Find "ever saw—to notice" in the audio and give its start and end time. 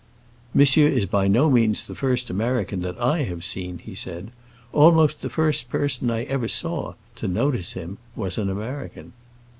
6.23-7.73